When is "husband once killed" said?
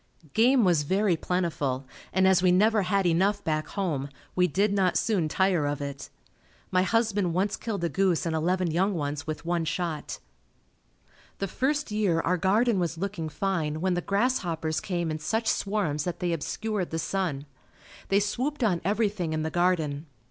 6.81-7.83